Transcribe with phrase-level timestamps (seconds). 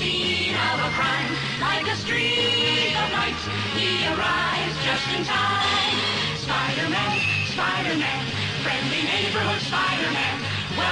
[0.00, 1.28] scene of a crime,
[1.60, 3.36] like a streak of light,
[3.76, 5.96] he arrives just in time.
[6.40, 7.20] Spider-Man,
[7.52, 8.24] Spider-Man,
[8.64, 10.40] friendly neighborhood Spider-Man.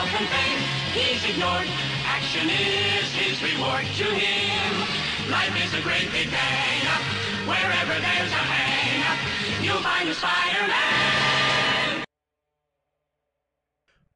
[0.08, 0.60] And fame,
[0.92, 1.68] he's ignored.
[2.04, 4.72] Action is his reward to him.
[5.30, 6.84] Life is a great big bang.
[7.46, 11.17] Wherever there's a hang, you'll find a Spider-Man.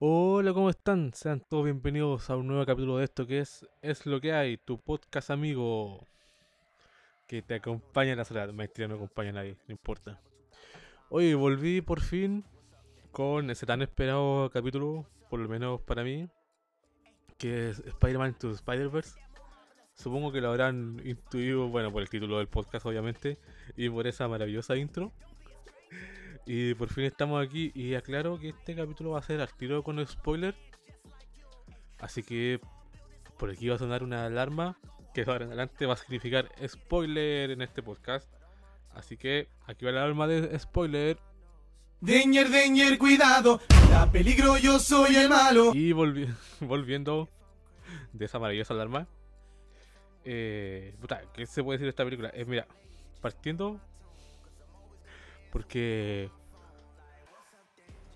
[0.05, 1.15] Hola, ¿cómo están?
[1.15, 4.57] Sean todos bienvenidos a un nuevo capítulo de esto que es Es lo que hay,
[4.57, 6.09] tu podcast amigo
[7.29, 8.53] que te acompaña en la soledad.
[8.53, 10.21] Maestría no acompaña a nadie, no importa.
[11.09, 12.45] Hoy volví por fin
[13.13, 16.27] con ese tan esperado capítulo, por lo menos para mí,
[17.39, 19.21] que es Spider-Man to Spider-Verse.
[19.95, 23.39] Supongo que lo habrán intuido, bueno, por el título del podcast obviamente,
[23.77, 25.13] y por esa maravillosa intro.
[26.45, 29.83] Y por fin estamos aquí y aclaro que este capítulo va a ser al tiro
[29.83, 30.55] con spoiler.
[32.01, 32.61] Así que
[33.39, 34.77] por aquí va a sonar una alarma
[35.15, 38.29] que de ahora en adelante va a significar spoiler en este podcast.
[38.95, 41.19] Así que aquí va la alarma de spoiler.
[42.01, 45.73] Danger, danger, cuidado, da peligro, yo soy el malo.
[45.75, 47.29] Y volvi- volviendo
[48.13, 49.07] de esa maravillosa alarma.
[50.25, 52.31] Eh, puta, ¿qué se puede decir de esta película?
[52.35, 52.67] Eh, mira,
[53.21, 53.81] partiendo
[55.53, 56.31] porque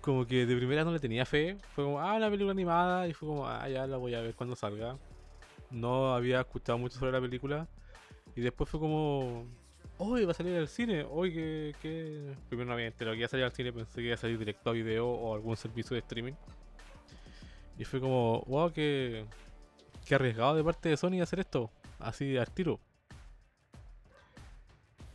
[0.01, 1.57] como que de primera no le tenía fe.
[1.75, 3.07] Fue como, ah, una película animada.
[3.07, 4.97] Y fue como, ah, ya la voy a ver cuando salga.
[5.69, 7.67] No había escuchado mucho sobre la película.
[8.35, 9.45] Y después fue como,
[9.97, 11.05] hoy va a salir al cine.
[11.09, 12.33] Hoy que, que...
[12.49, 13.71] Primero no había enterado que iba a salir al cine.
[13.71, 16.33] Pensé que iba a salir directo a video o algún servicio de streaming.
[17.77, 19.25] Y fue como, wow, que,
[20.05, 21.69] que arriesgado de parte de Sony hacer esto.
[21.99, 22.79] Así al tiro.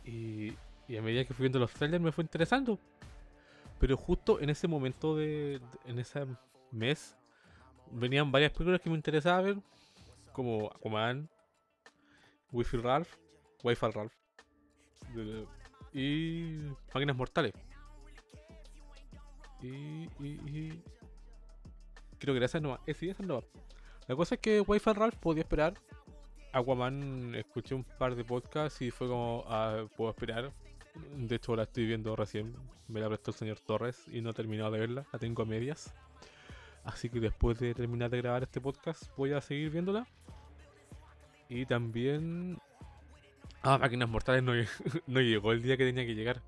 [0.05, 0.53] Y,
[0.87, 2.79] y a medida que fui viendo los trailers me fue interesando.
[3.79, 5.59] Pero justo en ese momento de.
[5.85, 6.25] en ese
[6.71, 7.17] mes.
[7.91, 9.57] Venían varias películas que me interesaba ver.
[10.31, 11.29] Como Aquaman.
[12.51, 13.15] Wi-Fi Ralph.
[13.63, 14.13] Wi-Fi Ralph.
[15.93, 16.59] y.
[16.93, 17.53] Máquinas Mortales.
[19.61, 20.07] Y.
[20.19, 20.83] y, y
[22.19, 23.43] creo que esas no eh, sí, esas no
[24.07, 25.73] La cosa es que Wi-Fi Ralph podía esperar.
[26.53, 30.53] Aquaman escuché un par de podcasts y fue como, ah, puedo esperar.
[31.17, 32.55] De hecho la estoy viendo recién.
[32.87, 35.05] Me la prestó el señor Torres y no he terminado de verla.
[35.11, 35.93] La tengo a medias.
[36.83, 40.05] Así que después de terminar de grabar este podcast voy a seguir viéndola.
[41.49, 42.59] Y también...
[43.61, 44.53] Ah, Máquinas Mortales no,
[45.07, 46.41] no llegó el día que tenía que llegar.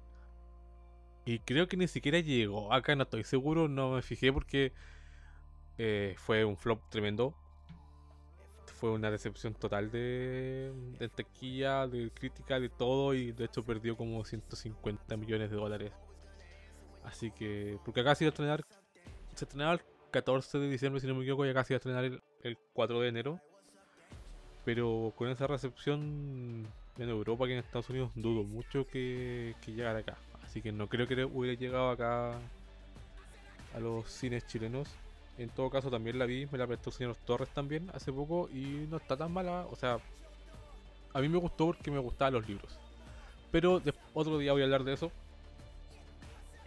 [1.26, 2.72] Y creo que ni siquiera llegó.
[2.72, 4.74] Acá no estoy seguro, no me fijé porque
[5.78, 7.36] eh, fue un flop tremendo.
[8.80, 13.14] Fue una decepción total de, de taquilla, de crítica, de todo.
[13.14, 15.92] Y de hecho perdió como 150 millones de dólares.
[17.04, 18.66] Así que, porque acá se iba a estrenar,
[19.36, 19.82] se estrenaba el
[20.12, 22.58] 14 de diciembre, si no me equivoco, y acá se iba a estrenar el, el
[22.74, 23.40] 4 de enero.
[24.66, 30.00] Pero con esa recepción en Europa que en Estados Unidos, dudo mucho que, que llegara
[30.00, 30.18] acá.
[30.44, 32.40] Así que no creo que hubiera llegado acá
[33.74, 34.90] a los cines chilenos.
[35.38, 38.50] En todo caso, también la vi, me la prestó el señor Torres también hace poco
[38.54, 39.66] y no está tan mala.
[39.70, 40.00] O sea,
[41.14, 42.78] a mí me gustó porque me gustaban los libros.
[43.52, 43.82] Pero
[44.14, 45.12] otro día voy a hablar de eso.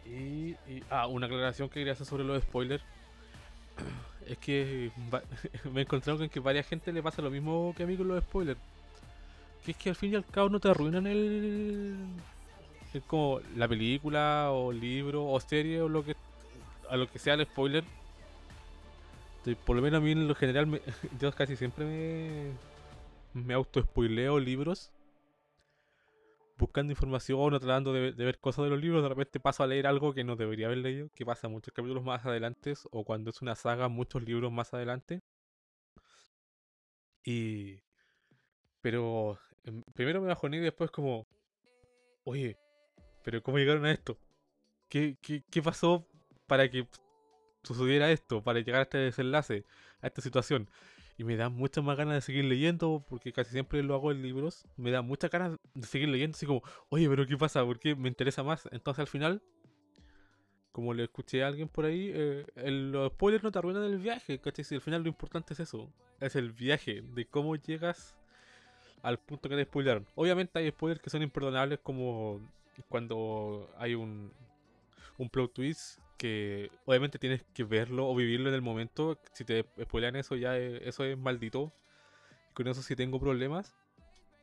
[0.06, 0.54] Y,
[0.90, 2.82] ah, una aclaración que quería hacer sobre los spoilers.
[4.26, 5.22] Es que va-
[5.72, 8.08] me he encontrado con que varias gente le pasa lo mismo que a mí con
[8.08, 8.60] los spoilers.
[9.64, 11.96] Que es que al fin y al cabo no te arruinan el,
[12.94, 16.16] el como la película o libro o serie o lo que
[16.90, 17.84] a lo que sea el spoiler.
[19.56, 20.80] Por lo menos a mí en lo general me-
[21.20, 22.52] yo casi siempre me
[23.34, 24.90] me auto spoileo libros
[26.58, 29.66] buscando información o tratando de, de ver cosas de los libros, de repente paso a
[29.66, 33.30] leer algo que no debería haber leído, que pasa muchos capítulos más adelante, o cuando
[33.30, 35.20] es una saga, muchos libros más adelante.
[37.24, 37.80] Y.
[38.80, 39.38] Pero.
[39.64, 41.26] em, Primero me bajoné y después, como.
[42.24, 42.56] Oye,
[43.24, 44.18] pero ¿cómo llegaron a esto?
[44.88, 46.06] ¿Qué, qué, qué pasó
[46.46, 46.86] para que
[47.62, 48.42] sucediera esto?
[48.42, 49.64] Para llegar a este desenlace,
[50.00, 50.68] a esta situación.
[51.16, 54.22] Y me da muchas más ganas de seguir leyendo, porque casi siempre lo hago en
[54.22, 54.66] libros.
[54.76, 57.64] Me da muchas ganas de seguir leyendo, así como, oye, pero ¿qué pasa?
[57.64, 58.68] ¿Por qué me interesa más?
[58.70, 59.42] Entonces al final,
[60.70, 64.38] como le escuché a alguien por ahí, eh, los spoilers no te arruinan el viaje,
[64.38, 64.64] ¿cachai?
[64.64, 68.16] Si al final lo importante es eso, es el viaje, de cómo llegas
[69.02, 70.06] al punto que te spoilaron.
[70.14, 72.40] Obviamente hay spoilers que son imperdonables como
[72.88, 74.32] cuando hay un,
[75.16, 79.18] un plot twist que obviamente tienes que verlo o vivirlo en el momento.
[79.32, 81.72] Si te spoilan eso ya es, eso es maldito.
[82.52, 83.74] Con eso sí tengo problemas.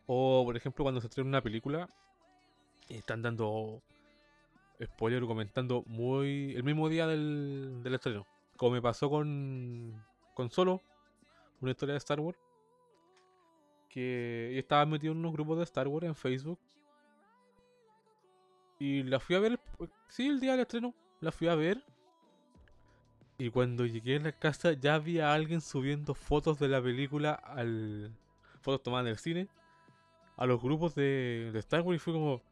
[0.07, 1.89] O por ejemplo cuando se estrena una película
[2.89, 3.81] están dando
[4.83, 8.25] spoiler o comentando muy el mismo día del, del estreno.
[8.57, 10.01] Como me pasó con,
[10.33, 10.81] con Solo,
[11.61, 12.39] una historia de Star Wars.
[13.89, 16.59] Que yo estaba metido en unos grupos de Star Wars en Facebook.
[18.79, 19.59] Y la fui a ver,
[20.09, 20.93] sí, el día del estreno.
[21.25, 21.81] La fui a ver.
[23.39, 28.11] Y cuando llegué a la casa ya había alguien subiendo fotos de la película al...
[28.61, 29.47] Fotos tomadas en el cine.
[30.37, 32.43] A los grupos de, de Star Wars y fue como...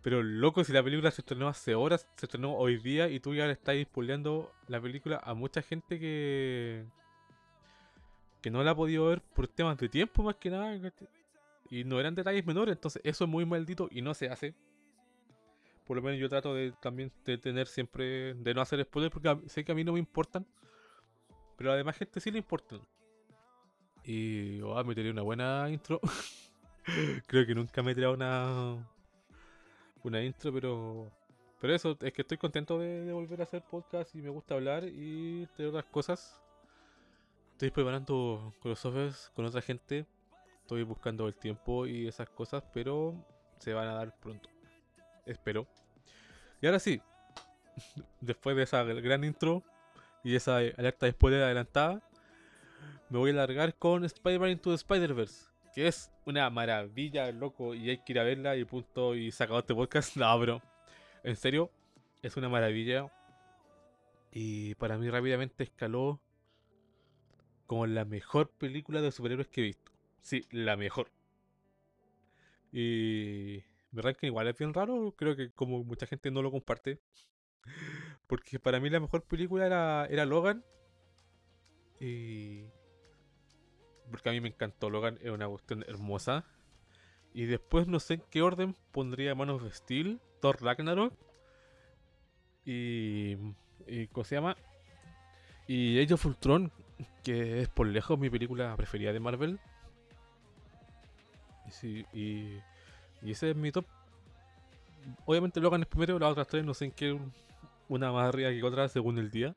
[0.00, 3.34] Pero loco, si la película se estrenó hace horas, se estrenó hoy día y tú
[3.34, 6.86] ya le estás spoileando la película a mucha gente que
[8.40, 10.74] que no la ha podido ver por temas de tiempo más que nada.
[11.68, 14.54] Y no eran detalles menores, entonces eso es muy maldito y no se hace.
[15.90, 19.48] Por lo menos yo trato de también de tener siempre, de no hacer spoilers porque
[19.48, 20.46] sé que a mí no me importan.
[21.56, 22.80] Pero a la demás gente sí le importan.
[24.04, 25.98] Y oh, me tiré una buena intro.
[27.26, 28.88] Creo que nunca me he tirado una,
[30.04, 31.10] una intro, pero
[31.60, 34.54] pero eso, es que estoy contento de, de volver a hacer podcast y me gusta
[34.54, 36.40] hablar y de otras cosas.
[37.54, 40.06] Estoy preparando crossovers con otra gente.
[40.60, 43.12] Estoy buscando el tiempo y esas cosas, pero
[43.58, 44.48] se van a dar pronto.
[45.26, 45.66] Espero.
[46.60, 47.00] Y ahora sí,
[48.20, 49.62] después de esa gran intro
[50.22, 52.02] y esa alerta de spoiler adelantada,
[53.08, 57.90] me voy a largar con Spider-Man Into the Spider-Verse, que es una maravilla, loco, y
[57.90, 60.16] hay que ir a verla y punto, y sacado este podcast.
[60.16, 60.62] No, bro.
[61.24, 61.70] En serio,
[62.22, 63.10] es una maravilla.
[64.32, 66.20] Y para mí rápidamente escaló
[67.66, 69.90] como la mejor película de superhéroes que he visto.
[70.22, 71.10] Sí, la mejor.
[72.72, 77.00] Y mi ranking igual es bien raro, creo que como mucha gente no lo comparte.
[78.26, 80.64] Porque para mí la mejor película era, era Logan.
[81.98, 82.64] Y...
[84.10, 86.44] Porque a mí me encantó Logan, es una cuestión hermosa.
[87.32, 91.14] Y después no sé en qué orden pondría Manos of Steel, Thor Ragnarok.
[92.64, 93.36] Y...
[93.86, 94.56] y ¿Cómo se llama?
[95.66, 96.72] Y Age of Ultron,
[97.22, 99.60] que es por lejos mi película preferida de Marvel.
[101.70, 102.58] Sí, y,
[103.22, 103.86] y ese es mi top.
[105.24, 107.18] Obviamente Logan es primero, las otras tres no sé en qué
[107.88, 109.56] una más arriba que otra según el día.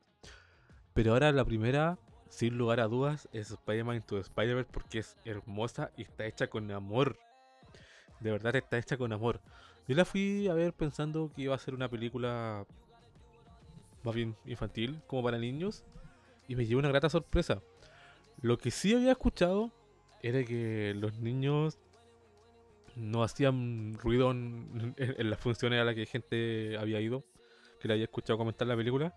[0.94, 1.98] Pero ahora la primera,
[2.30, 6.70] sin lugar a dudas, es Spider-Man Into Spider-Verse porque es hermosa y está hecha con
[6.72, 7.18] amor.
[8.20, 9.42] De verdad está hecha con amor.
[9.88, 12.66] Yo la fui a ver pensando que iba a ser una película
[14.04, 15.84] más bien infantil, como para niños.
[16.48, 17.62] Y me llevó una grata sorpresa.
[18.42, 19.72] Lo que sí había escuchado
[20.22, 21.80] era que los niños
[22.96, 27.24] no hacían ruido en, en- en las funciones a las que gente había ido,
[27.80, 29.14] que le había escuchado comentar la película,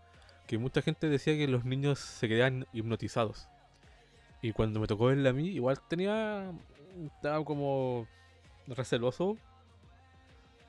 [0.47, 3.49] que mucha gente decía que los niños se quedaban hipnotizados.
[4.43, 6.53] Y cuando me tocó verla a mí, igual tenía.
[7.05, 8.07] Estaba como
[8.69, 9.37] receloso.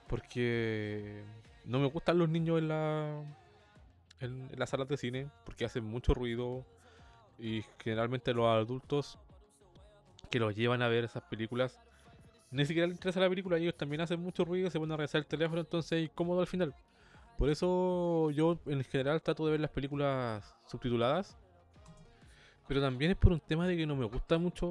[0.07, 1.23] Porque
[1.65, 3.23] no me gustan los niños en la.
[4.19, 5.29] En, en las salas de cine.
[5.45, 6.65] Porque hacen mucho ruido.
[7.37, 9.19] Y generalmente los adultos
[10.31, 11.79] que los llevan a ver esas películas.
[12.51, 13.57] Ni siquiera les interesa la película.
[13.57, 14.69] Ellos también hacen mucho ruido.
[14.69, 15.61] Se ponen a revisar el teléfono.
[15.61, 16.73] Entonces es incómodo al final.
[17.37, 21.37] Por eso yo en general trato de ver las películas subtituladas.
[22.67, 24.67] Pero también es por un tema de que no me gusta mucho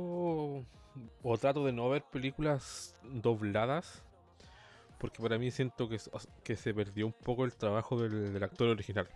[1.22, 4.02] o trato de no ver películas dobladas.
[4.98, 5.98] Porque para mí siento que,
[6.42, 9.08] que se perdió un poco el trabajo del, actor original.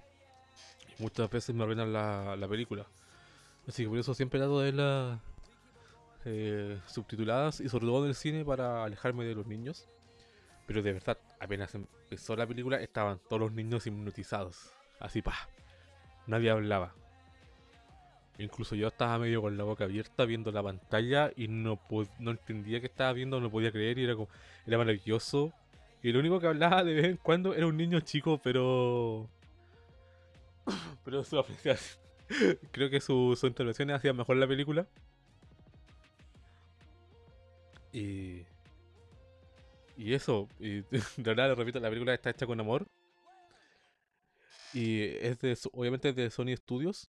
[0.99, 2.87] Muchas veces me arruinan la, la película.
[3.67, 5.21] Así que por eso siempre trato de verlas
[6.25, 9.89] eh, subtituladas y sobre todo en el cine para alejarme de los niños.
[10.67, 14.73] Pero de verdad, apenas empezó la película estaban todos los niños hipnotizados.
[14.99, 15.49] Así pa.
[16.27, 16.95] Nadie hablaba.
[18.39, 21.79] Incluso yo estaba medio con la boca abierta viendo la pantalla y no,
[22.19, 24.29] no entendía qué estaba viendo, no podía creer y era como,
[24.67, 25.53] era maravilloso.
[26.03, 29.29] Y lo único que hablaba de vez en cuando era un niño chico, pero...
[31.05, 32.01] Pero su apreciación...
[32.73, 34.87] Creo que su, su intervención hacía mejor la película.
[37.93, 38.45] Y...
[39.97, 42.87] Y eso, y de verdad repito, la película está hecha con amor.
[44.73, 47.11] Y es de, obviamente es de Sony Studios.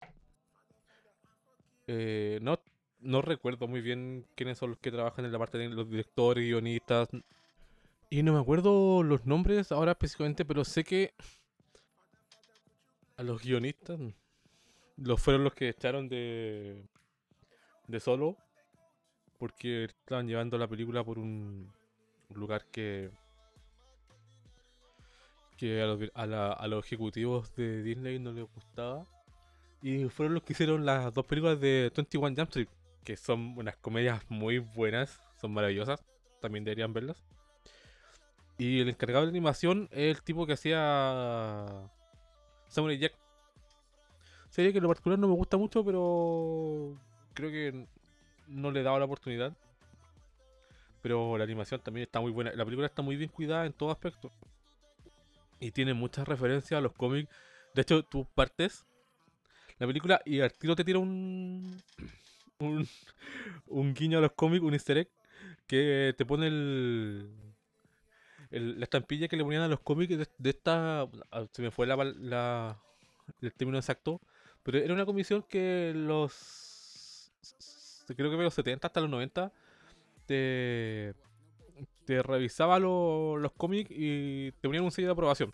[1.88, 2.60] Eh, no,
[3.00, 6.44] no recuerdo muy bien quiénes son los que trabajan en la parte de los directores,
[6.44, 7.08] guionistas.
[8.08, 11.12] Y no me acuerdo los nombres ahora específicamente, pero sé que
[13.16, 13.98] a los guionistas
[14.96, 16.84] los fueron los que echaron de
[17.86, 18.36] de solo
[19.38, 21.70] porque estaban llevando la película por un
[22.34, 23.10] lugar que
[25.56, 29.04] que a los, a la- a los ejecutivos de Disney no les gustaba.
[29.82, 32.68] Y fueron los que hicieron las dos películas de 21 Jump Street
[33.04, 36.02] que son unas comedias muy buenas son maravillosas
[36.40, 37.22] también deberían verlas.
[38.58, 41.66] Y el encargado de animación es el tipo que hacía
[42.68, 43.12] Samurai Jack.
[44.50, 46.98] Serie que en lo particular no me gusta mucho pero
[47.34, 47.86] creo que
[48.48, 49.52] no le he dado la oportunidad
[51.02, 52.52] pero la animación también está muy buena.
[52.54, 54.32] La película está muy bien cuidada en todo aspecto.
[55.60, 57.30] Y tiene muchas referencias a los cómics.
[57.74, 58.84] De hecho, tú partes
[59.78, 61.82] la película y al tiro te tira un,
[62.60, 62.88] un,
[63.66, 65.10] un guiño a los cómics, un easter egg,
[65.66, 67.30] que te pone el,
[68.50, 71.02] la estampilla que le ponían a los cómics de, esta...
[71.30, 72.78] ah, Se me fue la, la-
[73.40, 74.20] el término exacto.
[74.62, 77.30] Pero era una comisión que los...
[78.14, 79.52] Creo que de los 70 hasta los 90
[80.26, 81.14] te,
[82.04, 85.52] te revisaba lo- los cómics y te ponían un sello de aprobación.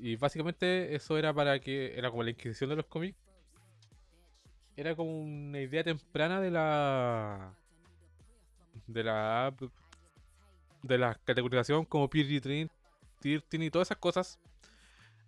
[0.00, 3.18] Y básicamente eso era para que, era como la inquisición de los cómics.
[4.76, 7.52] Era como una idea temprana de la
[8.86, 9.54] de la
[10.82, 12.70] de la categorización como PG-13
[13.20, 14.38] 13 y todas esas cosas.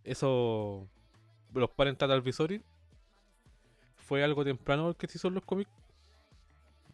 [0.05, 0.89] Eso
[1.53, 2.63] los parental advisory
[4.11, 5.71] fue algo temprano que se hizo los cómics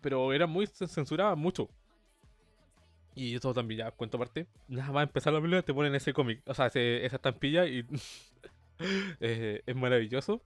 [0.02, 1.70] pero era muy se censuraba mucho.
[3.14, 4.46] Y eso también ya cuento aparte.
[4.68, 7.86] Nada más empezar la película te ponen ese cómic, o sea, esa estampilla y
[9.20, 10.42] es maravilloso.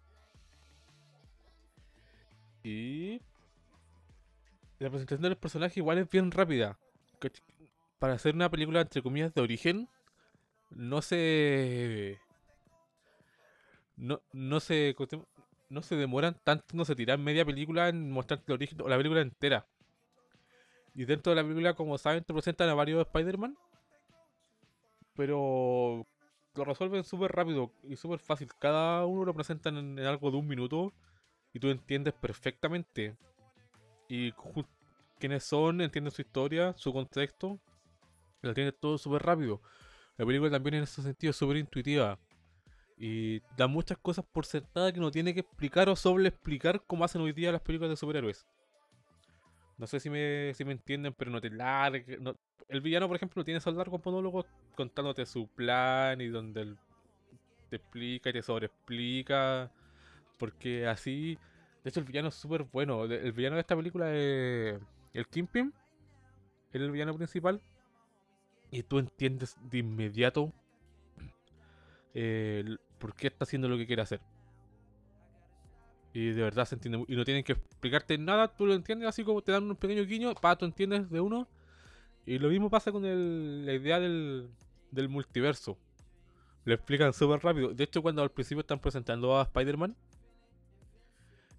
[2.62, 3.21] Y
[4.79, 6.79] la presentación del personaje igual es bien rápida.
[7.99, 9.89] Para hacer una película entre comillas de origen,
[10.71, 12.21] no se
[14.00, 14.97] no, no se.
[15.71, 18.97] No se demoran tanto, no se tiran media película en mostrarte el origen o la
[18.97, 19.67] película entera.
[20.95, 23.57] Y dentro de la película, como saben, te presentan a varios Spider-Man.
[25.15, 26.05] Pero
[26.55, 28.49] lo resuelven súper rápido y súper fácil.
[28.59, 30.93] Cada uno lo presentan en, algo de un minuto
[31.53, 33.17] y tú entiendes perfectamente.
[34.09, 34.33] Y
[35.21, 37.61] quiénes son, entiendes su historia, su contexto.
[38.43, 39.62] Lo entiendes todo súper rápido.
[40.17, 42.19] La película también en ese sentido es súper intuitiva.
[43.02, 47.02] Y da muchas cosas por sentada que no tiene que explicar o sobre explicar como
[47.02, 48.47] hacen hoy día las películas de superhéroes.
[49.78, 52.19] No sé si me, si me entienden, pero no te largue.
[52.21, 52.37] no-
[52.69, 54.45] El villano, por ejemplo, tiene esos largos monólogos
[54.76, 56.78] contándote su plan y donde él
[57.71, 59.73] te explica y te sobreexplica.
[60.38, 61.38] Porque así.
[61.83, 63.04] De hecho, el villano es súper bueno.
[63.04, 64.78] El villano de esta película es.
[65.14, 65.73] El Kingpin.
[66.73, 67.62] Es el villano principal.
[68.71, 70.52] Y tú entiendes de inmediato
[72.14, 74.21] eh, por qué está haciendo lo que quiere hacer.
[76.12, 77.04] Y de verdad se entiende.
[77.09, 80.04] Y no tienen que explicarte nada, tú lo entiendes así como te dan un pequeño
[80.04, 81.49] guiño, pa, tú entiendes de uno.
[82.26, 84.50] Y lo mismo pasa con el- la idea del,
[85.09, 85.78] multiverso.
[86.64, 87.73] Lo explican súper rápido.
[87.75, 89.97] De hecho, cuando al principio están presentando a Spider-Man,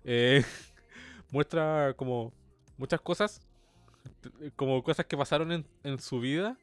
[0.03, 0.43] eh,
[1.31, 2.33] muestra como
[2.77, 3.41] muchas cosas,
[4.55, 6.57] como cosas que pasaron en su vida.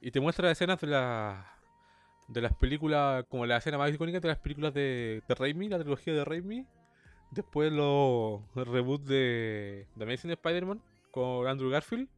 [0.00, 1.55] Y te muestra escenas de la
[2.28, 5.78] de las películas, como la escena más icónica de las películas de, de Raimi, la
[5.78, 6.66] trilogía de Raimi.
[7.30, 12.08] Después los reboots de, de Amazing Spider-Man con Andrew Garfield.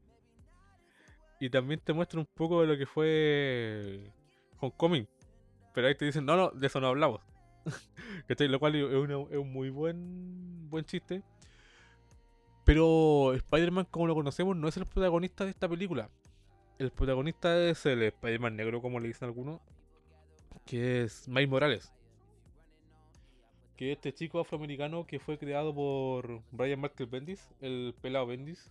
[1.40, 4.10] Y también te muestra un poco de lo que fue
[4.60, 5.08] Homecoming.
[5.74, 7.20] Pero ahí te dicen, no, no, de eso no hablamos.
[8.38, 11.22] Lo cual es, una- es un muy buen, buen chiste.
[12.64, 16.10] Pero Spider-Man, como lo conocemos, no es el protagonista de esta película.
[16.78, 19.60] El protagonista es el Spider-Man negro, como le dicen algunos,
[20.68, 21.92] que es Miles Morales.
[23.76, 28.70] Que es este chico afroamericano que fue creado por Brian Michael Bendis, el pelado Bendis.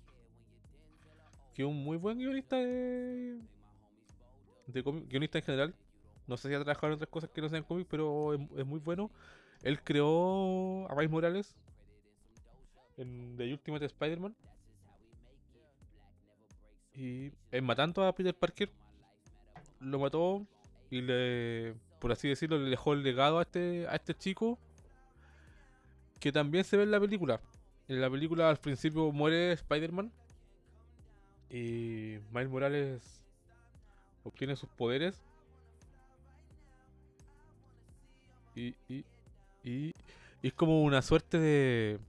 [1.55, 3.39] Que es un muy buen guionista de.
[4.67, 5.75] de guionista en general.
[6.27, 8.65] No sé si ha trabajado en otras cosas que no sean cómics, pero es, es
[8.65, 9.09] muy bueno.
[9.63, 11.57] Él creó a Miles Morales
[12.97, 14.35] en The Ultimate Spider-Man.
[16.93, 18.69] Y en matando a Peter Parker,
[19.79, 20.45] lo mató
[20.89, 24.57] y le, por así decirlo, le dejó el legado a este, a este chico
[26.19, 27.41] que también se ve en la película.
[27.87, 30.11] En la película al principio muere Spider-Man
[31.49, 33.23] y Miles Morales
[34.23, 35.23] obtiene sus poderes
[38.55, 39.05] y, y,
[39.63, 39.93] y,
[40.41, 41.99] es como una suerte de,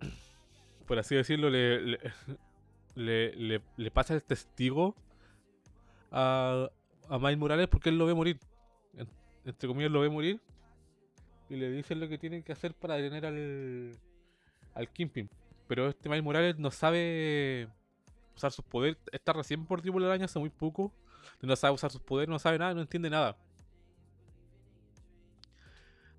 [0.86, 1.98] por así decirlo, le, le,
[2.94, 4.94] le, le- le pasa el testigo
[6.10, 6.68] a,
[7.08, 8.38] a Miles Morales porque él lo ve morir.
[9.50, 10.40] En- entre comillas lo ve morir.
[11.48, 13.92] Y le dice lo que tiene que hacer para detener al,
[14.74, 15.28] al Kingpin.
[15.66, 17.68] Pero este Miles Morales no sabe
[18.36, 18.96] usar sus poderes.
[19.12, 20.92] Está recién por tipo la araña hace muy poco.
[21.42, 23.36] No sabe usar sus poderes, no sabe nada, no entiende nada.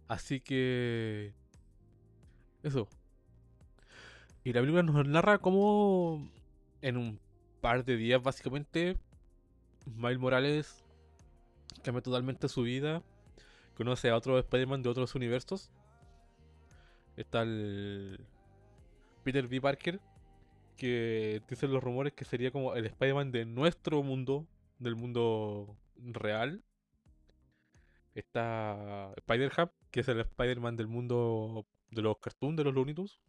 [0.07, 1.33] Así que.
[2.63, 2.88] Eso.
[4.43, 6.29] Y la película nos narra cómo
[6.81, 7.19] en un
[7.61, 8.97] par de días, básicamente,
[9.85, 10.83] Miles Morales
[11.83, 13.01] cambia totalmente su vida.
[13.75, 15.71] Conoce a otro Spider-Man de otros universos.
[17.15, 18.25] Está el
[19.23, 19.61] Peter B.
[19.61, 19.99] Parker,
[20.77, 24.47] que dicen los rumores que sería como el Spider-Man de nuestro mundo,
[24.79, 26.63] del mundo real.
[28.13, 33.19] Está Spider-Ham, que es el Spider-Man del mundo de los cartoons, de los Looney Tunes.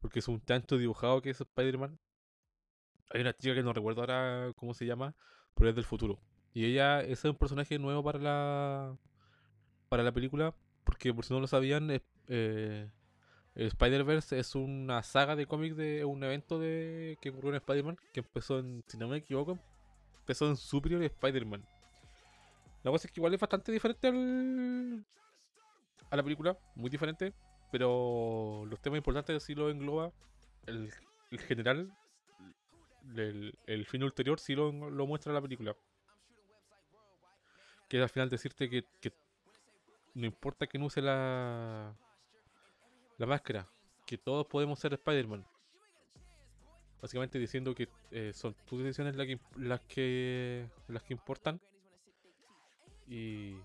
[0.00, 1.98] Porque es un tanto dibujado que es Spider-Man.
[3.10, 5.14] Hay una chica que no recuerdo ahora cómo se llama,
[5.54, 6.18] pero es del futuro.
[6.54, 8.96] Y ella es un personaje nuevo para la
[9.88, 11.88] para la película, porque por si no lo sabían,
[12.28, 12.88] eh,
[13.54, 18.20] Spider-Verse es una saga de cómics de un evento de que ocurrió en Spider-Man, que
[18.20, 19.58] empezó en, si no me equivoco,
[20.20, 21.64] empezó en Superior Spider-Man.
[22.82, 25.04] La cosa es que igual es bastante diferente al,
[26.10, 27.32] a la película, muy diferente,
[27.70, 30.12] pero los temas importantes sí lo engloba.
[30.66, 30.90] El,
[31.48, 31.92] general,
[33.16, 35.76] el, fin ulterior sí lo, lo, muestra la película.
[37.94, 38.84] Que al final decirte que,
[40.14, 41.96] no importa que no use la,
[43.18, 43.68] la máscara,
[44.04, 45.46] que todos podemos ser Spider-Man.
[47.00, 51.60] Básicamente diciendo que eh, son tus decisiones las que, las que las que importan.
[53.06, 53.58] Y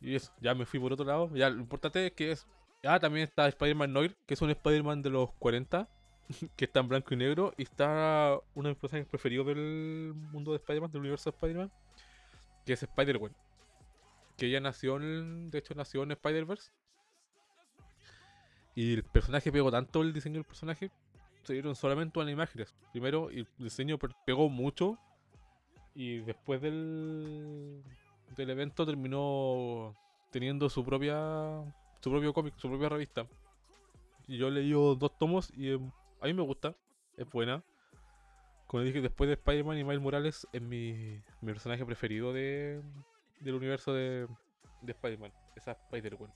[0.00, 1.30] y eso, ya me fui por otro lado.
[1.34, 2.46] Ya lo importante es que es.
[2.84, 5.86] Ah, también está Spider-Man Noir, que es un Spider-Man de los 40,
[6.56, 7.52] que está en blanco y negro.
[7.58, 11.70] Y está uno de mis personajes preferidos del mundo de Spider-Man, del universo de Spider-Man,
[12.64, 13.34] que es Spider-Man.
[14.36, 15.50] Que ella nació en.
[15.50, 16.72] De hecho, nació en Spider-Verse.
[18.74, 20.90] Y el personaje pegó tanto el diseño del personaje.
[21.44, 22.74] Se dieron solamente unas imágenes.
[22.92, 24.98] Primero, el diseño pegó mucho.
[25.94, 27.82] Y después del
[28.36, 29.94] del evento terminó
[30.30, 31.62] teniendo su propia
[32.00, 33.26] su propio cómic, su propia revista.
[34.26, 36.74] Y yo leí dos tomos y em, a mí me gusta,
[37.16, 37.62] es buena.
[38.72, 42.80] Como dije, después de Spider-Man y Miles Morales es mi, mi personaje preferido de,
[43.40, 44.26] del universo de,
[44.80, 46.32] de Spider-Man, esa Spider-Man.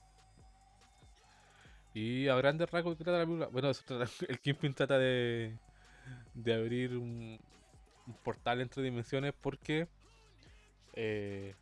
[1.95, 3.47] Y a grandes rasgos trata la película.
[3.47, 3.71] Bueno,
[4.27, 5.57] el Kingpin trata de,
[6.35, 7.39] de abrir un,
[8.05, 9.87] un portal entre dimensiones porque
[10.93, 11.55] eh,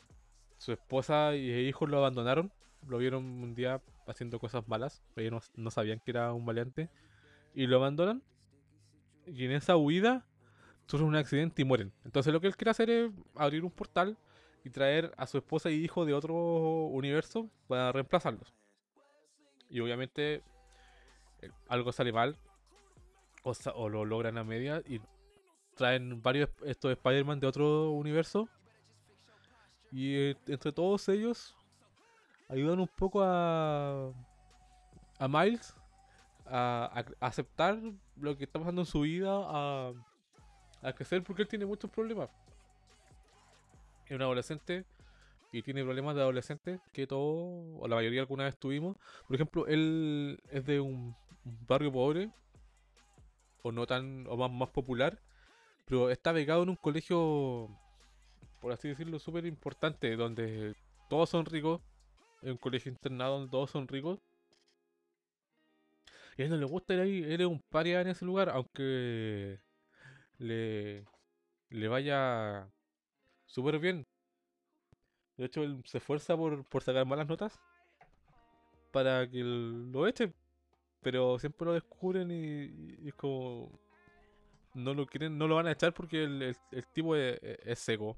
[0.57, 2.51] su esposa y hijos lo abandonaron.
[2.85, 5.01] Lo vieron un día haciendo cosas malas.
[5.15, 6.89] Ellos no, sabían que era un valiente.
[7.53, 8.21] Y lo abandonan.
[9.25, 10.25] Y en esa huida
[10.87, 11.91] sufren un accidente y mueren.
[12.03, 14.17] Entonces lo que él quiere hacer es abrir un portal
[14.63, 16.35] y traer a su esposa y hijo de otro
[16.87, 18.53] universo para reemplazarlos.
[19.69, 20.41] Y obviamente
[21.41, 22.37] eh, algo sale mal
[23.43, 24.99] o, lo logran a media y
[25.75, 28.49] traen varios estos Spider-Man de otro universo
[29.91, 31.55] y eh, entre todos ellos
[32.49, 34.11] ayudan un poco a,
[35.19, 35.75] a Miles
[36.45, 37.79] a, aceptar
[38.17, 39.93] lo que está pasando en su vida, a,
[40.87, 42.29] a crecer porque él tiene muchos problemas.
[44.05, 44.85] Es un adolescente
[45.51, 48.97] y tiene problemas de adolescente que todos, o la mayoría alguna vez tuvimos.
[49.27, 51.15] Por ejemplo, él es de un,
[51.67, 52.29] barrio pobre,
[53.61, 55.19] o no tan, o más, más popular,
[55.85, 57.69] pero está becado en un colegio
[58.65, 60.73] por así decirlo, súper importante, donde
[61.07, 61.81] todos son ricos,
[62.41, 64.19] en un colegio internado donde todos son ricos.
[66.35, 68.49] Y a él no le gusta ir ahí, él es un paria en ese lugar,
[68.49, 69.59] aunque
[70.37, 71.05] le,
[71.69, 72.69] le vaya
[73.45, 74.05] súper bien.
[75.37, 77.59] De hecho, él se esfuerza por, por sacar malas notas
[78.91, 80.33] para que lo echen.
[81.01, 83.69] Pero siempre lo descubren y, es como.
[84.73, 86.55] No lo quieren, no lo van a echar porque el,
[86.93, 88.17] tipo es, es, seco.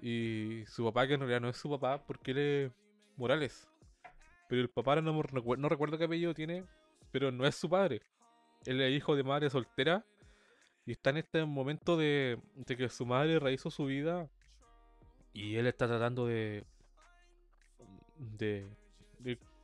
[0.00, 2.72] Y su papá, que en realidad no es su papá, porque él es
[3.16, 3.68] Morales.
[4.48, 6.64] Pero el papá no, no recuerdo qué apellido tiene,
[7.10, 8.00] pero no es su padre.
[8.66, 10.04] Él es hijo de madre soltera
[10.86, 14.28] y está en este momento de, que su madre rehizo su vida
[15.32, 16.64] y él está tratando de,
[18.38, 18.66] de,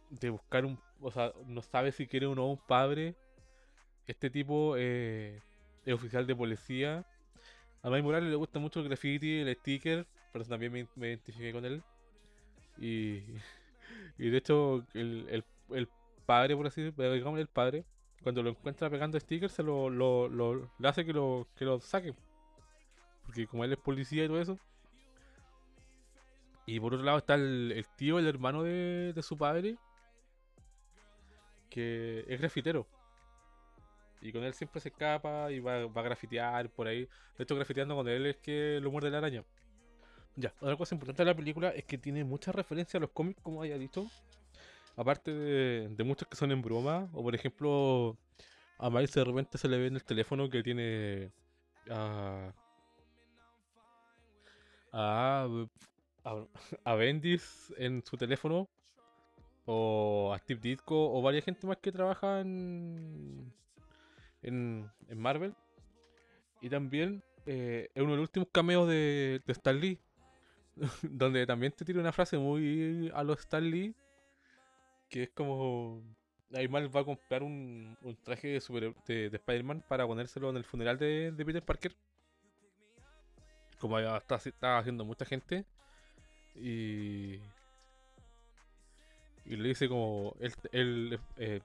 [0.08, 3.14] de, buscar un, o sea, no sabe si quiere o no un padre.
[4.06, 5.40] Este tipo eh,
[5.84, 7.06] es oficial de policía.
[7.82, 11.52] A May Morales le gusta mucho el graffiti, el sticker pero también me, me identifiqué
[11.52, 11.82] con él.
[12.78, 13.22] Y,
[14.18, 15.88] y de hecho, el, el,
[16.26, 17.84] padre, por así decirlo, el padre,
[18.22, 21.80] cuando lo encuentra pegando stickers, se lo, lo, lo, le hace que lo, que lo
[21.80, 22.14] saque.
[23.24, 24.58] Porque como él es policía y todo eso.
[26.66, 29.76] Y por otro lado está el, tío, el hermano de, de su padre.
[31.68, 32.86] que es grafitero.
[34.20, 37.08] Y con él siempre se escapa y va, va a grafitear por ahí.
[37.38, 39.44] De hecho, grafiteando con él es que lo muerde la araña.
[40.36, 43.40] Ya, otra cosa importante de la película es que tiene muchas referencias a los cómics,
[43.42, 44.06] como haya dicho.
[45.00, 48.18] Aparte de, muchos que son en broma, o por ejemplo,
[48.76, 51.32] a Miles de repente se le ve en el teléfono que tiene
[51.88, 52.52] a.
[54.92, 55.48] a.
[56.84, 58.68] a, Bendis en su teléfono,
[59.64, 63.50] o a Steve Ditko, o varias gente más que trabaja en.
[64.42, 65.54] en, en Marvel.
[66.60, 69.98] Y también eh, es uno de los últimos cameos de, de Stan Lee,
[71.00, 73.94] donde también te tira una frase muy a los Stan Lee,
[75.10, 76.02] que es como...
[76.52, 80.64] Aymal va a comprar un, traje de, super, de, de Spider-Man para ponérselo en el
[80.64, 81.94] funeral de, Peter Parker.
[83.78, 85.64] Como está, está haciendo mucha gente.
[86.54, 87.40] Y...
[89.44, 90.34] Y le dice como...
[90.72, 91.60] Él, eh,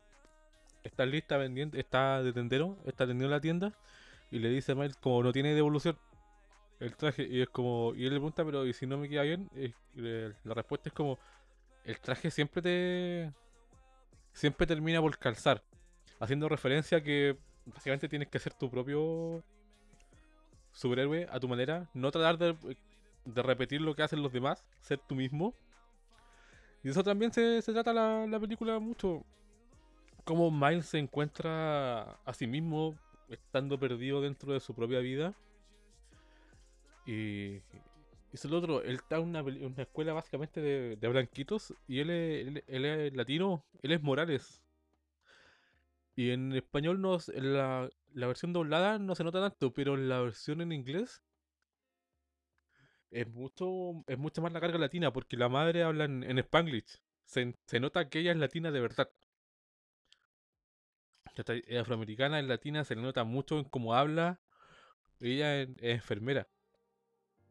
[0.84, 3.74] está vendiendo, está de tendero, está atendiendo la tienda.
[4.32, 5.98] Y le dice a Miles como no tiene devolución
[6.80, 7.28] el traje.
[7.28, 7.94] Y es como.
[7.96, 9.50] Y él le pregunta, pero ¿y si no me queda bien?
[10.44, 11.20] La respuesta es como.
[11.86, 13.32] El traje siempre te.
[14.34, 15.64] Siempre termina por calzar.
[16.20, 19.44] Haciendo referencia a que básicamente tienes que ser tu propio
[20.72, 21.88] superhéroe a tu manera.
[21.94, 22.76] No tratar de,
[23.42, 24.66] repetir lo que hacen los demás.
[24.82, 25.54] Ser tú mismo.
[26.84, 29.24] Y eso también se, trata la, la película mucho.
[30.24, 32.98] Cómo Miles se encuentra a sí mismo
[33.30, 35.36] estando perdido dentro de su propia vida.
[37.06, 37.62] Y
[38.36, 42.10] es el otro, él está en una, escuela básicamente de, blanquitos y él
[42.68, 44.62] es, latino, él es Morales.
[46.16, 50.22] Y en español no, en la, versión doblada no se nota tanto, pero en la
[50.22, 51.22] versión en inglés
[53.12, 57.00] es mucho, es mucha más la carga latina porque la madre habla en, en Spanglish.
[57.26, 59.10] Se, nota que ella es latina de verdad.
[61.36, 64.40] Es afroamericana, es latina, se le nota mucho en cómo habla.
[65.20, 66.48] Ella es enfermera.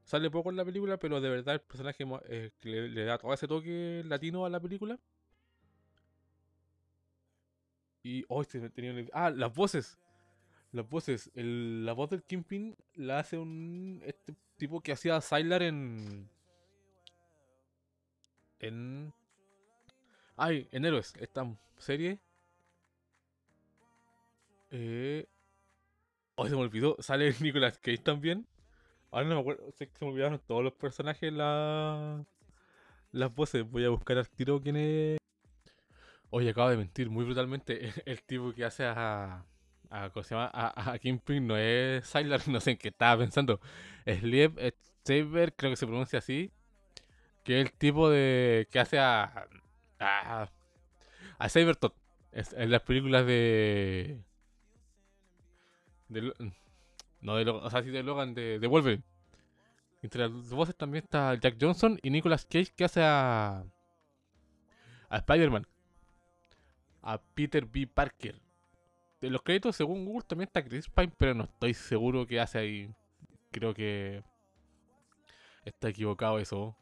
[0.04, 3.48] Sale poco en la película, pero de verdad el personaje eh, le, da todo ese
[3.48, 4.98] toque latino a la película.
[8.02, 9.98] Y hoy se me tenía Ah, las voces.
[10.72, 11.30] Las voces.
[11.34, 16.28] La voz del Kingpin la hace un este tipo que hacía Sylar en.
[18.58, 19.14] En.
[20.36, 21.46] Ay, en Héroes, esta
[21.78, 22.20] serie.
[24.70, 25.26] Eh.
[26.34, 26.96] Hoy se me olvidó.
[27.00, 28.46] Sale Nicolas Cage también.
[29.14, 29.72] Ahora no me acuerdo.
[29.78, 32.24] que se me olvidaron todos los personajes la...
[33.12, 33.62] las voces.
[33.70, 35.18] Voy a buscar al tiro quién es.
[36.30, 37.92] Oye, acabo de mentir muy brutalmente.
[38.06, 39.44] El, tipo que hace a.
[39.88, 40.50] a ¿Cómo se llama?
[40.52, 43.60] A, a Kingpin no es Sylar, no sé en qué estaba pensando.
[44.04, 44.56] Es Liev
[45.04, 46.50] Saber, creo que se pronuncia así.
[47.44, 48.66] Que es el tipo de.
[48.72, 49.46] que hace a.
[50.00, 50.50] a.
[51.38, 51.94] a Sabertot.
[52.32, 54.18] En las películas de.
[56.08, 56.32] de
[57.24, 59.02] no de Logan, o sea, sí de Logan, de, de Wolverine.
[60.02, 63.64] Entre las voces también está Jack Johnson y Nicolas Cage que hace a.
[65.08, 65.66] a Spider-Man.
[67.00, 67.86] A Peter B.
[67.86, 68.38] Parker.
[69.22, 72.58] De los créditos, según Google, también está Chris Pine, pero no estoy seguro qué hace
[72.58, 72.94] ahí.
[73.50, 74.22] Creo que.
[75.64, 76.76] Está equivocado eso.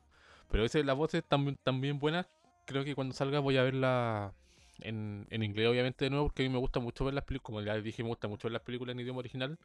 [0.51, 2.27] Pero ese, las voces también, también buenas.
[2.67, 4.35] Creo que cuando salga voy a verla
[4.81, 7.47] en, en inglés, obviamente, de nuevo, porque a mí me gusta mucho ver las películas.
[7.47, 9.57] Como ya dije, me gusta mucho ver las películas en idioma original.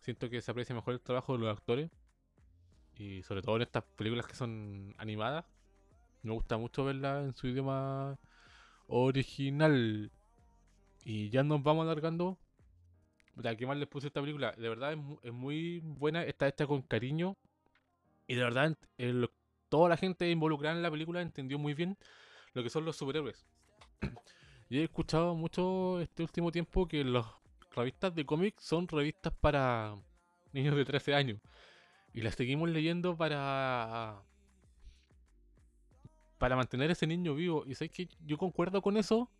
[0.00, 1.90] Siento que se aprecia mejor el trabajo de los actores.
[2.96, 5.44] Y sobre todo en estas películas que son animadas.
[6.22, 8.18] Me gusta mucho verlas en su idioma
[8.86, 10.10] original.
[11.04, 12.38] Y ya nos vamos alargando.
[13.34, 14.52] Puta, ¿Qué más les puse a esta película?
[14.52, 16.24] De verdad es, es muy buena.
[16.24, 17.36] Está hecha con cariño.
[18.26, 18.76] Y de verdad,
[19.68, 21.98] toda la gente involucrada en la película entendió muy bien
[22.52, 23.44] lo que son los superhéroes.
[24.68, 27.26] y he escuchado mucho este último tiempo que las
[27.74, 29.96] revistas de cómics son revistas para
[30.52, 31.40] niños de 13 años.
[32.12, 34.22] Y las seguimos leyendo para.
[36.38, 37.64] para mantener ese niño vivo.
[37.66, 39.30] Y sé que yo concuerdo con eso.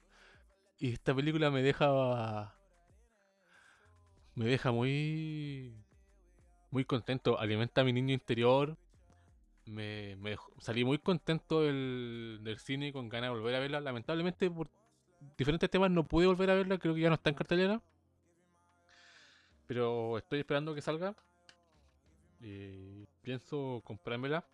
[0.79, 2.55] Y esta película me deja.
[4.35, 5.75] me deja muy.
[6.71, 7.39] muy contento.
[7.39, 8.77] Alimenta a mi niño interior.
[9.67, 13.81] Me, me salí muy contento del, del cine con ganas de volver a verla.
[13.81, 14.71] Lamentablemente, por
[15.37, 16.79] diferentes temas, no pude volver a verla.
[16.79, 17.83] Creo que ya no está en cartelera.
[19.71, 21.15] Pero estoy esperando que salga.
[22.41, 24.45] Y pienso comprármela.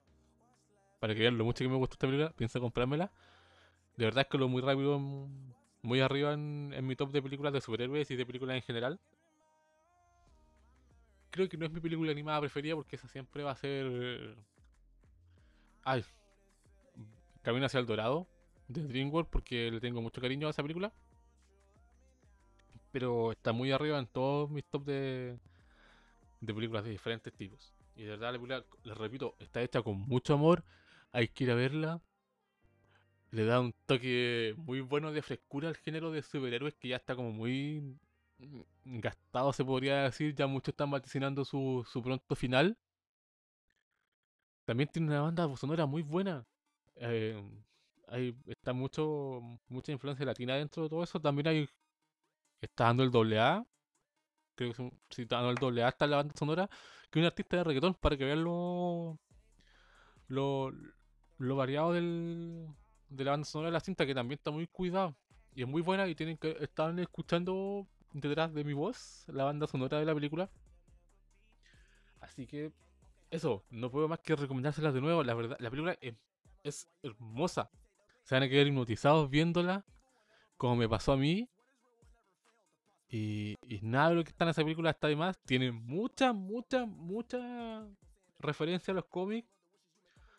[1.01, 3.11] Para que vean lo mucho que me gustó esta película, pienso comprármela.
[3.97, 4.99] De verdad es que lo muy rápido,
[5.81, 9.01] muy arriba en, en mi top de películas de superhéroes y de películas en general.
[11.31, 14.37] Creo que no es mi película animada preferida porque esa siempre va a ser.
[15.83, 16.05] Ay.
[17.41, 18.27] Camino hacia el Dorado
[18.69, 20.93] de DreamWorks porque le tengo mucho cariño a esa película.
[22.97, 25.39] Pero está muy arriba en todos mis top de,
[26.41, 27.75] de películas de diferentes tipos.
[27.95, 30.65] Y de verdad la película, les repito, está hecha con mucho amor.
[31.13, 32.01] Hay que ir a verla.
[33.33, 37.15] Le da un toque muy bueno de frescura al género de superhéroes que ya está
[37.15, 37.99] como muy
[38.87, 40.35] gastado, se podría decir.
[40.35, 42.79] Ya muchos están vaticinando su, su pronto final.
[44.65, 46.47] También tiene una banda sonora muy buena.
[46.97, 47.43] Eh,
[48.09, 51.21] hay, está mucho mucha influencia latina dentro de todo eso.
[51.21, 51.69] También hay
[52.67, 53.65] está dando el doble A.
[54.55, 56.69] Creo que sí, está dando el doble A está la banda sonora.
[57.11, 59.19] Que un artista de reggaetón para que vean lo,
[60.29, 60.73] lo,
[61.39, 62.67] lo variado del,
[63.09, 65.17] de la banda sonora de la cinta, que también está muy cuidado.
[65.55, 69.67] Y es muy buena y tienen que están escuchando detrás de mi voz la banda
[69.67, 70.51] sonora de la película.
[72.21, 72.73] Así que
[73.31, 75.23] eso, no puedo más que recomendárselas de nuevo.
[75.23, 76.15] La verdad, la película es,
[76.63, 77.71] es hermosa.
[78.25, 79.85] Se van a quedar hipnotizados viéndola,
[80.57, 81.49] como me pasó a mí.
[83.09, 85.39] Y, y nada de lo que está en esa película está de más.
[85.45, 87.87] Tiene mucha, mucha, mucha
[88.39, 89.49] referencia a los cómics.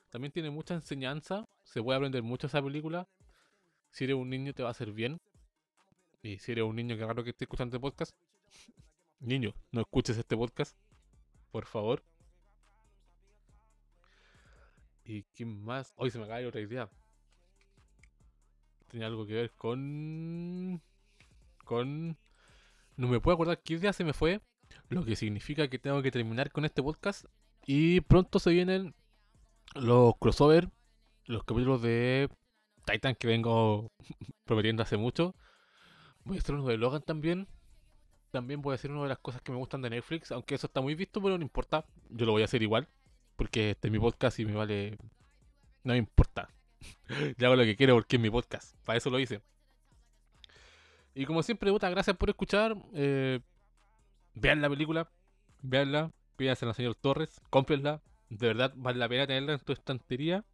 [0.09, 1.47] También tiene mucha enseñanza.
[1.63, 3.07] Se puede aprender mucho esa película.
[3.91, 5.19] Si eres un niño te va a hacer bien.
[6.21, 8.15] Y si eres un niño que raro que esté escuchando este podcast.
[9.19, 10.77] Niño, no escuches este podcast.
[11.51, 12.03] Por favor.
[15.03, 15.93] ¿Y quién más?
[15.95, 16.89] Hoy se me ir otra idea.
[18.89, 20.81] Tenía algo que ver con.
[21.63, 22.17] Con.
[22.97, 24.41] No me puedo acordar qué idea se me fue.
[24.89, 27.25] Lo que significa que tengo que terminar con este podcast.
[27.65, 28.95] Y pronto se vienen
[29.75, 30.71] los crossover.
[31.25, 32.27] Los capítulos de
[32.85, 33.91] Titan que vengo
[34.45, 35.35] prometiendo hace mucho.
[36.23, 37.47] Voy a hacer uno de Logan también.
[38.31, 40.31] También voy a hacer una de las cosas que me gustan de Netflix.
[40.31, 41.85] Aunque eso está muy visto, pero no importa.
[42.09, 42.87] Yo lo voy a hacer igual.
[43.35, 44.97] Porque este es mi podcast y me vale.
[45.83, 46.49] No me importa.
[47.37, 48.75] Yo hago lo que quiero porque es mi podcast.
[48.83, 49.43] Para eso lo hice.
[51.17, 52.77] Y como siempre, puta, gracias por escuchar.
[52.93, 53.39] Eh,
[54.35, 55.09] vean la película.
[55.63, 56.11] Veanla.
[56.35, 57.41] Pídanse a la señor Torres.
[57.49, 58.03] Cómprenla.
[58.29, 60.45] De verdad, vale la pena tenerla en tu estantería.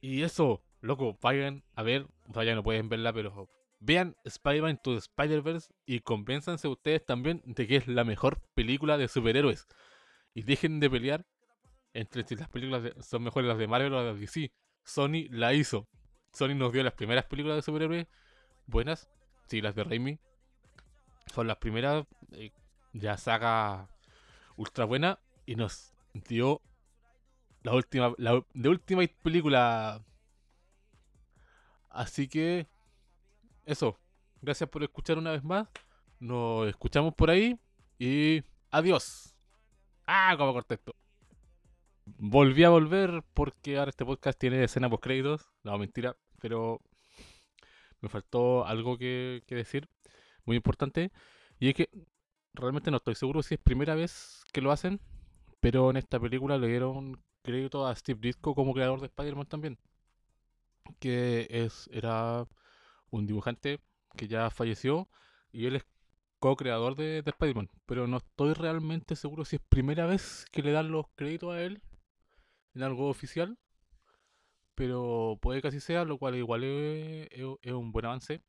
[0.00, 2.08] Y eso, loco, vayan a ver.
[2.28, 3.48] O sea, ya no pueden verla, pero
[3.78, 9.06] vean Spider-Man to Spider-Verse y convénzanse ustedes también de que es la mejor película de
[9.06, 9.68] superhéroes.
[10.34, 11.24] Y dejen de pelear
[11.94, 14.52] entre si las películas son mejores las de Marvel o las de DC.
[14.82, 15.88] Sony la hizo.
[16.32, 18.08] Sony nos dio las primeras películas de superhéroes
[18.70, 19.08] buenas.
[19.46, 20.18] Sí, las de Raimi.
[21.34, 22.52] Son las primeras eh,
[22.92, 23.88] ya saga
[24.56, 25.18] ultra buena.
[25.46, 26.62] Y nos dio
[27.62, 30.04] la última, la de última película.
[31.88, 32.68] Así que
[33.66, 33.98] eso.
[34.42, 35.68] Gracias por escuchar una vez más.
[36.18, 37.58] Nos escuchamos por ahí.
[37.98, 39.34] Y adiós.
[40.06, 40.94] Ah, cómo corté esto.
[42.18, 45.50] Volví a volver porque ahora este podcast tiene escena post créditos.
[45.62, 46.16] No, mentira.
[46.40, 46.80] Pero
[48.00, 49.88] me faltó algo que, decir.
[50.44, 51.12] Muy importante.
[51.58, 51.90] Y es que
[52.54, 55.00] realmente no estoy seguro si es primera vez que lo hacen.
[55.60, 59.78] Pero en esta película le dieron crédito a Steve Ditko como creador de Spider-Man también.
[60.98, 62.46] Que es, era
[63.10, 63.80] un dibujante
[64.16, 65.08] que ya falleció.
[65.52, 65.86] Y él es
[66.38, 67.70] co-creador de, de Spider-Man.
[67.86, 71.62] Pero no estoy realmente seguro si es primera vez que le dan los créditos a
[71.62, 71.82] él
[72.74, 73.58] en algo oficial.
[74.80, 77.38] Pero puede que así sea, lo cual igual es,
[77.70, 78.40] un buen avance.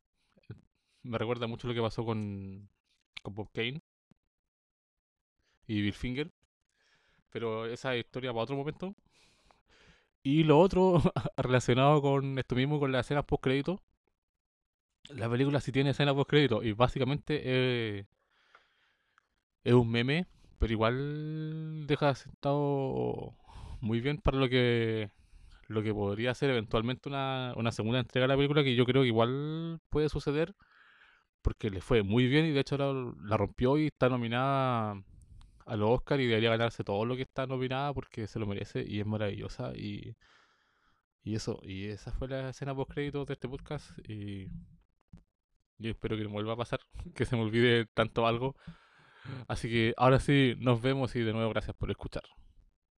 [1.03, 2.69] Me recuerda mucho lo que pasó con,
[3.21, 3.81] con Bob Kane
[5.67, 6.31] y Bill Finger.
[7.31, 8.95] Pero esa historia para otro momento.
[10.23, 11.01] Y lo otro
[11.35, 13.81] relacionado con esto mismo, con las escenas post crédito.
[15.09, 18.05] La película sí tiene escenas post crédito y básicamente eh,
[19.65, 20.27] es un meme,
[20.59, 23.35] pero igual deja sentado
[23.81, 25.11] muy bien para lo que
[25.71, 29.01] lo que podría ser eventualmente una, una segunda entrega de la película que yo creo
[29.03, 30.55] que igual puede suceder
[31.41, 35.01] porque le fue muy bien y de hecho la, rompió y está nominada
[35.65, 38.83] a los Oscar y debería ganarse todo lo que está nominada porque se lo merece
[38.87, 40.15] y es maravillosa y,
[41.23, 44.47] y eso, y esa fue la escena post créditos de este podcast y
[45.77, 46.79] yo espero que no vuelva a pasar,
[47.15, 48.55] que se me olvide tanto algo.
[49.47, 52.23] Así que ahora sí, nos vemos y de nuevo gracias por escuchar.